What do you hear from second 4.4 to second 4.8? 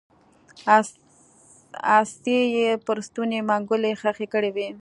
وې